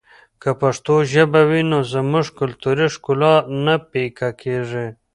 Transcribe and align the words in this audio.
که 0.41 0.49
پښتو 0.61 0.93
ژبه 1.13 1.41
وي 1.49 1.61
نو 1.71 1.79
زموږ 1.93 2.25
کلتوري 2.39 2.87
ښکلا 2.93 3.33
نه 3.65 3.75
پیکه 3.91 4.29
کېږي. 4.41 4.87